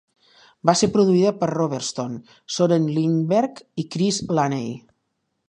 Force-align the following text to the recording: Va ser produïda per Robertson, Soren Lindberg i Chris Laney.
Va 0.69 0.73
ser 0.79 0.87
produïda 0.95 1.33
per 1.41 1.49
Robertson, 1.51 2.15
Soren 2.57 2.89
Lindberg 2.97 3.63
i 3.85 3.87
Chris 3.97 4.23
Laney. 4.41 4.69